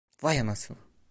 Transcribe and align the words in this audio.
Vay 0.21 0.39
anasını. 0.41 0.77